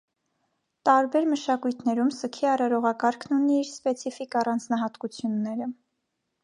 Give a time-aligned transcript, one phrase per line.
[0.89, 5.75] Տարբեր մշակույթներում սգի արարողակարգն ունի իր սպեցիֆիկ առանձնահատկությունները։